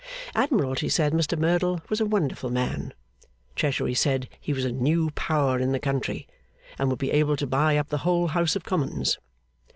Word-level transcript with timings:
Admiralty 0.33 0.89
said 0.89 1.13
Mr 1.13 1.37
Merdle 1.37 1.79
was 1.87 2.01
a 2.01 2.07
wonderful 2.07 2.49
man, 2.49 2.91
Treasury 3.55 3.93
said 3.93 4.27
he 4.39 4.51
was 4.51 4.65
a 4.65 4.71
new 4.71 5.11
power 5.11 5.59
in 5.59 5.73
the 5.73 5.79
country, 5.79 6.27
and 6.79 6.89
would 6.89 6.97
be 6.97 7.11
able 7.11 7.37
to 7.37 7.45
buy 7.45 7.77
up 7.77 7.89
the 7.89 7.99
whole 7.99 8.29
House 8.29 8.55
of 8.55 8.63
Commons. 8.63 9.19